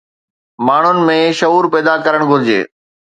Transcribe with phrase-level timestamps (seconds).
[0.69, 2.61] ماڻهن ۾ شعور پيدا ڪرڻ گهرجي